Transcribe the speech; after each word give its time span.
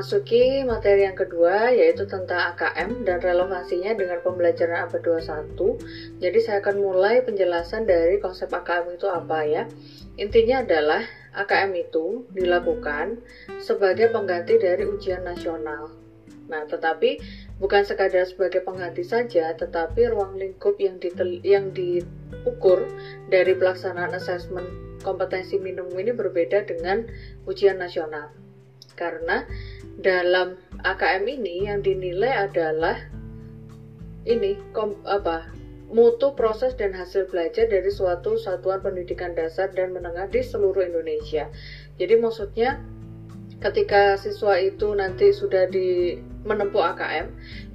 memasuki 0.00 0.64
materi 0.64 1.04
yang 1.04 1.12
kedua 1.12 1.76
yaitu 1.76 2.08
tentang 2.08 2.56
AKM 2.56 3.04
dan 3.04 3.20
relevansinya 3.20 3.92
dengan 3.92 4.24
pembelajaran 4.24 4.88
abad 4.88 4.96
21. 4.96 5.52
Jadi 6.24 6.38
saya 6.40 6.64
akan 6.64 6.80
mulai 6.80 7.20
penjelasan 7.20 7.84
dari 7.84 8.16
konsep 8.16 8.48
AKM 8.48 8.96
itu 8.96 9.04
apa 9.12 9.44
ya. 9.44 9.68
Intinya 10.16 10.64
adalah 10.64 11.04
AKM 11.36 11.76
itu 11.76 12.24
dilakukan 12.32 13.20
sebagai 13.60 14.08
pengganti 14.08 14.56
dari 14.56 14.88
ujian 14.88 15.20
nasional. 15.20 15.92
Nah, 16.48 16.64
tetapi 16.64 17.20
bukan 17.60 17.84
sekadar 17.84 18.24
sebagai 18.24 18.64
pengganti 18.64 19.04
saja, 19.04 19.52
tetapi 19.52 20.16
ruang 20.16 20.40
lingkup 20.40 20.80
yang, 20.80 20.96
ditel 20.96 21.44
yang 21.44 21.76
diukur 21.76 22.88
dari 23.28 23.52
pelaksanaan 23.52 24.16
asesmen 24.16 24.64
kompetensi 25.04 25.60
minimum 25.60 25.92
ini 26.00 26.16
berbeda 26.16 26.64
dengan 26.64 27.04
ujian 27.44 27.76
nasional 27.76 28.32
karena 29.00 29.48
dalam 30.00 30.56
AKM 30.80 31.24
ini 31.28 31.68
yang 31.68 31.84
dinilai 31.84 32.48
adalah 32.48 32.96
ini 34.24 34.56
kom, 34.72 34.96
apa 35.04 35.48
mutu 35.90 36.32
proses 36.38 36.72
dan 36.78 36.94
hasil 36.94 37.26
belajar 37.28 37.66
dari 37.66 37.90
suatu 37.90 38.38
satuan 38.38 38.80
pendidikan 38.80 39.34
dasar 39.34 39.68
dan 39.74 39.90
menengah 39.90 40.30
di 40.30 40.40
seluruh 40.40 40.86
Indonesia. 40.86 41.50
Jadi 41.98 42.14
maksudnya 42.16 42.78
ketika 43.60 44.16
siswa 44.16 44.56
itu 44.56 44.94
nanti 44.96 45.34
sudah 45.34 45.68
di 45.68 46.16
menempuh 46.48 46.96
AKM, 46.96 47.26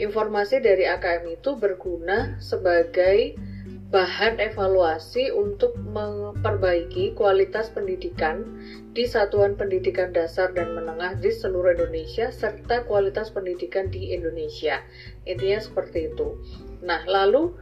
informasi 0.01 0.63
dari 0.63 0.89
AKM 0.89 1.37
itu 1.37 1.53
berguna 1.59 2.41
sebagai 2.41 3.37
bahan 3.95 4.43
evaluasi 4.43 5.31
untuk 5.31 5.71
memperbaiki 5.79 7.15
kualitas 7.15 7.71
pendidikan 7.71 8.43
di 8.91 9.07
satuan 9.07 9.55
pendidikan 9.55 10.11
dasar 10.11 10.51
dan 10.51 10.75
menengah 10.75 11.15
di 11.23 11.31
seluruh 11.31 11.79
Indonesia 11.79 12.27
serta 12.27 12.83
kualitas 12.91 13.31
pendidikan 13.31 13.87
di 13.87 14.11
Indonesia. 14.11 14.83
Intinya 15.23 15.63
seperti 15.63 16.11
itu. 16.11 16.35
Nah, 16.83 17.07
lalu 17.07 17.55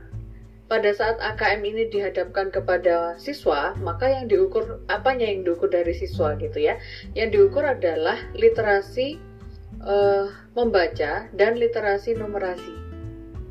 pada 0.66 0.90
saat 0.90 1.22
AKM 1.22 1.62
ini 1.70 1.86
dihadapkan 1.94 2.50
kepada 2.50 3.14
siswa, 3.22 3.78
maka 3.78 4.10
yang 4.10 4.26
diukur 4.26 4.82
apanya 4.90 5.30
yang 5.30 5.46
diukur 5.46 5.70
dari 5.70 5.94
siswa 5.94 6.34
gitu 6.42 6.58
ya. 6.58 6.82
Yang 7.14 7.30
diukur 7.38 7.62
adalah 7.62 8.18
literasi 8.34 9.22
uh, 9.86 10.34
membaca 10.58 11.30
dan 11.30 11.62
literasi 11.62 12.18
numerasi. 12.18 12.93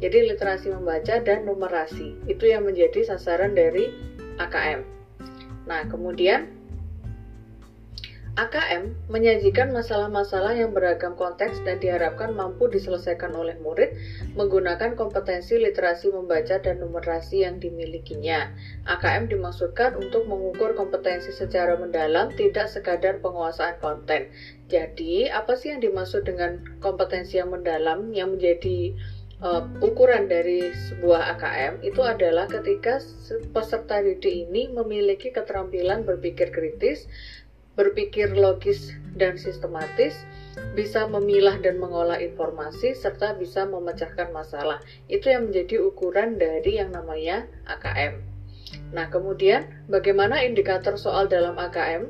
Jadi 0.02 0.34
literasi 0.34 0.74
membaca 0.74 1.22
dan 1.22 1.46
numerasi 1.46 2.18
itu 2.26 2.50
yang 2.50 2.66
menjadi 2.66 3.06
sasaran 3.14 3.54
dari 3.54 3.94
AKM. 4.42 4.82
Nah, 5.70 5.86
kemudian 5.86 6.50
AKM 8.32 9.12
menyajikan 9.12 9.76
masalah-masalah 9.76 10.56
yang 10.56 10.72
beragam 10.72 11.12
konteks 11.12 11.60
dan 11.68 11.76
diharapkan 11.84 12.32
mampu 12.32 12.64
diselesaikan 12.64 13.28
oleh 13.36 13.60
murid 13.60 13.92
menggunakan 14.40 14.96
kompetensi 14.96 15.60
literasi 15.60 16.08
membaca 16.08 16.56
dan 16.56 16.80
numerasi 16.80 17.44
yang 17.44 17.60
dimilikinya. 17.60 18.48
AKM 18.88 19.28
dimaksudkan 19.28 20.00
untuk 20.00 20.24
mengukur 20.24 20.72
kompetensi 20.72 21.28
secara 21.28 21.76
mendalam, 21.76 22.32
tidak 22.32 22.72
sekadar 22.72 23.20
penguasaan 23.20 23.76
konten. 23.84 24.32
Jadi, 24.72 25.28
apa 25.28 25.52
sih 25.52 25.76
yang 25.76 25.84
dimaksud 25.84 26.24
dengan 26.24 26.64
kompetensi 26.80 27.36
yang 27.36 27.52
mendalam 27.52 28.16
yang 28.16 28.32
menjadi 28.32 28.96
uh, 29.42 29.66
ukuran 29.82 30.30
dari 30.30 30.70
sebuah 30.70 31.36
AKM 31.36 31.82
itu 31.82 32.00
adalah 32.00 32.46
ketika 32.46 33.02
peserta 33.50 34.00
didik 34.00 34.48
ini 34.48 34.70
memiliki 34.70 35.34
keterampilan 35.34 36.06
berpikir 36.06 36.54
kritis, 36.54 37.10
berpikir 37.74 38.32
logis 38.32 38.94
dan 39.18 39.36
sistematis, 39.36 40.14
bisa 40.78 41.04
memilah 41.10 41.58
dan 41.60 41.76
mengolah 41.82 42.16
informasi, 42.22 42.94
serta 42.94 43.36
bisa 43.36 43.66
memecahkan 43.66 44.30
masalah. 44.30 44.80
Itu 45.10 45.28
yang 45.28 45.50
menjadi 45.50 45.82
ukuran 45.82 46.38
dari 46.38 46.78
yang 46.80 46.94
namanya 46.94 47.44
AKM. 47.68 48.32
Nah, 48.92 49.08
kemudian 49.08 49.68
bagaimana 49.88 50.44
indikator 50.44 50.96
soal 50.96 51.28
dalam 51.28 51.56
AKM? 51.56 52.08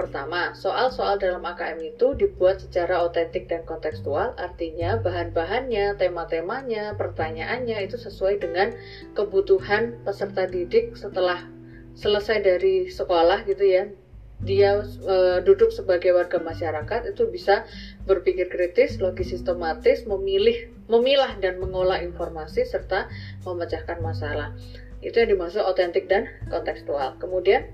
Pertama, 0.00 0.56
soal-soal 0.56 1.20
dalam 1.20 1.44
AKM 1.44 1.92
itu 1.92 2.16
dibuat 2.16 2.64
secara 2.64 3.04
otentik 3.04 3.52
dan 3.52 3.68
kontekstual, 3.68 4.32
artinya 4.40 4.96
bahan-bahannya, 4.96 6.00
tema-temanya, 6.00 6.96
pertanyaannya 6.96 7.84
itu 7.84 8.00
sesuai 8.00 8.40
dengan 8.40 8.72
kebutuhan 9.12 10.00
peserta 10.00 10.48
didik 10.48 10.96
setelah 10.96 11.44
selesai 11.92 12.40
dari 12.40 12.88
sekolah 12.88 13.44
gitu 13.44 13.60
ya. 13.60 13.92
Dia 14.40 14.80
e, 14.88 15.44
duduk 15.44 15.68
sebagai 15.68 16.16
warga 16.16 16.40
masyarakat 16.40 17.12
itu 17.12 17.28
bisa 17.28 17.68
berpikir 18.08 18.48
kritis, 18.48 18.96
logis 19.04 19.36
sistematis, 19.36 20.08
memilih, 20.08 20.72
memilah 20.88 21.36
dan 21.44 21.60
mengolah 21.60 22.00
informasi 22.00 22.64
serta 22.64 23.04
memecahkan 23.44 24.00
masalah. 24.00 24.56
Itu 25.04 25.20
yang 25.20 25.36
dimaksud 25.36 25.60
otentik 25.60 26.08
dan 26.08 26.24
kontekstual. 26.48 27.20
Kemudian 27.20 27.68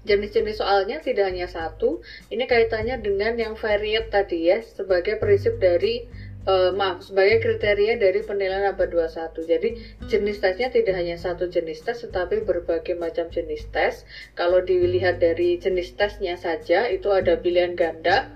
Jenis-jenis 0.00 0.64
soalnya 0.64 1.04
tidak 1.04 1.28
hanya 1.28 1.44
satu, 1.44 2.00
ini 2.32 2.48
kaitannya 2.48 3.00
dengan 3.04 3.36
yang 3.36 3.54
variat 3.56 4.08
tadi 4.08 4.48
ya, 4.48 4.64
sebagai 4.64 5.20
prinsip 5.20 5.60
dari 5.60 6.08
uh, 6.48 6.70
maaf 6.72 7.04
sebagai 7.04 7.42
kriteria 7.44 8.00
dari 8.00 8.20
penilaian 8.24 8.72
abad 8.72 8.88
21. 8.88 9.36
Jadi 9.44 9.68
jenis 10.08 10.40
tesnya 10.40 10.68
tidak 10.72 10.94
hanya 10.96 11.16
satu 11.20 11.50
jenis 11.50 11.84
tes 11.84 12.00
tetapi 12.00 12.46
berbagai 12.46 12.96
macam 12.96 13.28
jenis 13.28 13.68
tes. 13.74 14.06
Kalau 14.38 14.62
dilihat 14.64 15.20
dari 15.20 15.60
jenis 15.60 15.96
tesnya 15.96 16.38
saja 16.40 16.88
itu 16.88 17.10
ada 17.12 17.36
pilihan 17.36 17.76
ganda, 17.76 18.30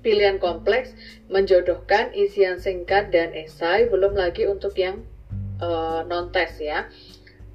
pilihan 0.00 0.40
kompleks, 0.40 0.94
menjodohkan, 1.28 2.12
isian 2.16 2.60
singkat 2.60 3.12
dan 3.12 3.34
esai, 3.36 3.88
belum 3.88 4.16
lagi 4.16 4.48
untuk 4.48 4.76
yang 4.78 5.04
uh, 5.60 6.04
non 6.06 6.30
tes 6.32 6.56
ya. 6.60 6.88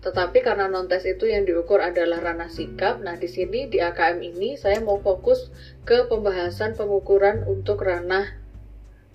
Tetapi 0.03 0.43
karena 0.43 0.67
non-tes 0.67 1.07
itu 1.07 1.31
yang 1.31 1.47
diukur 1.47 1.79
adalah 1.79 2.19
ranah 2.19 2.51
sikap, 2.51 2.99
nah 2.99 3.15
di 3.15 3.31
sini 3.31 3.71
di 3.71 3.79
AKM 3.79 4.19
ini 4.19 4.59
saya 4.59 4.83
mau 4.83 4.99
fokus 4.99 5.47
ke 5.87 6.11
pembahasan 6.11 6.75
pengukuran 6.75 7.47
untuk 7.47 7.87
ranah 7.87 8.35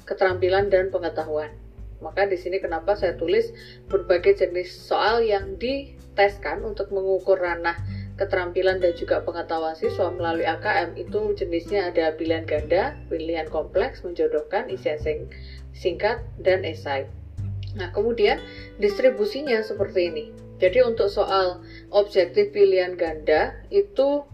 keterampilan 0.09 0.73
dan 0.73 0.89
pengetahuan. 0.89 1.53
Maka 2.01 2.25
di 2.25 2.41
sini 2.41 2.57
kenapa 2.57 2.97
saya 2.97 3.21
tulis 3.21 3.53
berbagai 3.93 4.41
jenis 4.41 4.73
soal 4.73 5.21
yang 5.21 5.61
diteskan 5.61 6.65
untuk 6.65 6.89
mengukur 6.89 7.37
ranah 7.37 7.77
keterampilan 8.17 8.81
dan 8.81 8.97
juga 8.97 9.21
pengetahuan 9.21 9.77
siswa 9.77 10.09
melalui 10.09 10.49
AKM 10.49 10.97
itu 10.97 11.37
jenisnya 11.37 11.93
ada 11.93 12.17
pilihan 12.17 12.49
ganda, 12.49 12.97
pilihan 13.13 13.47
kompleks, 13.53 14.01
menjodohkan, 14.01 14.73
isian 14.73 15.29
singkat, 15.77 16.25
dan 16.41 16.65
esai. 16.65 17.05
Nah, 17.77 17.93
kemudian 17.93 18.41
distribusinya 18.81 19.61
seperti 19.61 20.01
ini. 20.09 20.48
Jadi 20.59 20.83
untuk 20.83 21.07
soal 21.07 21.63
objektif 21.95 22.51
pilihan 22.51 22.99
ganda 22.99 23.55
itu 23.71 24.27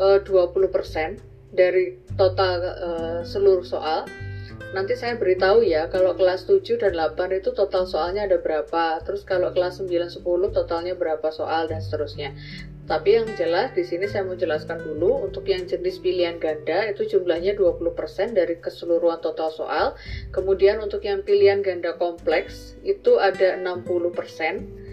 eh, 0.00 0.18
uh, 0.18 0.24
20% 0.24 1.20
dari 1.52 1.96
total 2.16 2.60
uh, 2.60 3.20
seluruh 3.24 3.64
soal. 3.64 4.08
Nanti 4.68 4.92
saya 5.00 5.16
beritahu 5.16 5.64
ya, 5.64 5.88
kalau 5.88 6.12
kelas 6.12 6.44
7 6.44 6.76
dan 6.76 6.92
8 6.92 7.40
itu 7.40 7.56
total 7.56 7.88
soalnya 7.88 8.28
ada 8.28 8.36
berapa. 8.36 9.00
Terus 9.00 9.24
kalau 9.24 9.48
kelas 9.56 9.80
9 9.80 10.20
10 10.20 10.24
totalnya 10.52 10.92
berapa 10.92 11.24
soal 11.32 11.72
dan 11.72 11.80
seterusnya. 11.80 12.36
Tapi 12.88 13.20
yang 13.20 13.28
jelas 13.36 13.76
di 13.76 13.84
sini 13.84 14.08
saya 14.08 14.24
mau 14.24 14.32
jelaskan 14.32 14.80
dulu 14.80 15.28
untuk 15.28 15.44
yang 15.44 15.68
jenis 15.68 16.00
pilihan 16.00 16.40
ganda 16.40 16.88
itu 16.88 17.04
jumlahnya 17.04 17.52
20% 17.52 18.32
dari 18.32 18.56
keseluruhan 18.60 19.20
total 19.20 19.52
soal. 19.52 19.86
Kemudian 20.32 20.80
untuk 20.80 21.04
yang 21.04 21.20
pilihan 21.20 21.60
ganda 21.60 21.96
kompleks 22.00 22.80
itu 22.84 23.20
ada 23.20 23.60
60% 23.60 24.87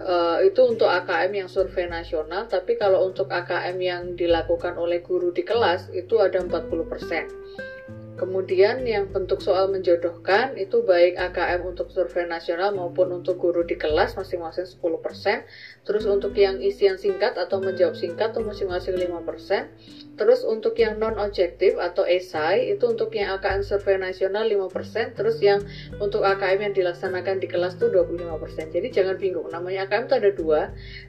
Uh, 0.00 0.40
itu 0.48 0.64
untuk 0.64 0.88
AKM 0.88 1.44
yang 1.44 1.48
survei 1.52 1.84
nasional, 1.84 2.48
tapi 2.48 2.80
kalau 2.80 3.04
untuk 3.04 3.28
AKM 3.28 3.76
yang 3.76 4.02
dilakukan 4.16 4.80
oleh 4.80 5.04
guru 5.04 5.28
di 5.28 5.44
kelas 5.44 5.92
itu 5.92 6.16
ada 6.16 6.40
40%. 6.40 8.09
Kemudian 8.20 8.84
yang 8.84 9.08
bentuk 9.08 9.40
soal 9.40 9.72
menjodohkan 9.72 10.52
itu 10.60 10.84
baik 10.84 11.16
AKM 11.16 11.64
untuk 11.64 11.88
survei 11.88 12.28
nasional 12.28 12.68
maupun 12.68 13.08
untuk 13.16 13.40
guru 13.40 13.64
di 13.64 13.80
kelas 13.80 14.12
masing-masing 14.12 14.68
10%. 14.68 15.48
Terus 15.88 16.04
untuk 16.04 16.36
yang 16.36 16.60
isian 16.60 17.00
singkat 17.00 17.40
atau 17.40 17.64
menjawab 17.64 17.96
singkat 17.96 18.36
itu 18.36 18.44
masing-masing 18.44 19.00
5%. 19.00 20.20
Terus 20.20 20.44
untuk 20.44 20.76
yang 20.76 21.00
non 21.00 21.16
objektif 21.16 21.80
atau 21.80 22.04
esai 22.04 22.76
itu 22.76 22.92
untuk 22.92 23.08
yang 23.16 23.40
AKM 23.40 23.64
survei 23.64 23.96
nasional 23.96 24.44
5%. 24.44 25.16
Terus 25.16 25.40
yang 25.40 25.64
untuk 25.96 26.20
AKM 26.20 26.60
yang 26.60 26.74
dilaksanakan 26.76 27.40
di 27.40 27.48
kelas 27.48 27.80
itu 27.80 27.88
25%. 27.88 28.68
Jadi 28.68 28.88
jangan 28.92 29.16
bingung, 29.16 29.48
namanya 29.48 29.88
AKM 29.88 30.12
itu 30.12 30.14
ada 30.20 30.30
dua. 30.36 30.60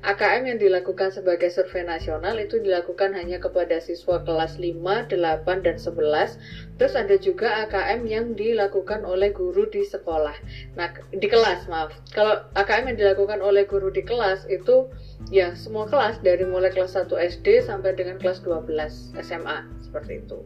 AKM 0.08 0.56
yang 0.56 0.60
dilakukan 0.64 1.12
sebagai 1.12 1.52
survei 1.52 1.84
nasional 1.84 2.40
itu 2.40 2.56
dilakukan 2.64 3.12
hanya 3.20 3.44
kepada 3.44 3.84
siswa 3.84 4.24
kelas 4.24 4.56
5, 4.56 5.12
8, 5.12 5.60
dan 5.60 5.76
11. 5.76 6.40
Terus 6.80 6.96
ada 7.02 7.18
juga 7.18 7.66
AKM 7.66 8.06
yang 8.06 8.26
dilakukan 8.38 9.02
oleh 9.02 9.34
guru 9.34 9.66
di 9.68 9.82
sekolah. 9.82 10.38
Nah, 10.78 10.94
di 11.10 11.26
kelas, 11.26 11.66
maaf. 11.66 11.90
Kalau 12.14 12.46
AKM 12.54 12.94
yang 12.94 12.98
dilakukan 13.02 13.42
oleh 13.42 13.66
guru 13.66 13.90
di 13.90 14.06
kelas 14.06 14.46
itu 14.48 14.86
ya 15.34 15.58
semua 15.58 15.90
kelas 15.90 16.22
dari 16.22 16.46
mulai 16.46 16.70
kelas 16.70 16.94
1 16.94 17.10
SD 17.10 17.66
sampai 17.66 17.98
dengan 17.98 18.22
kelas 18.22 18.46
12 18.46 19.18
SMA 19.18 19.66
seperti 19.82 20.22
itu. 20.22 20.40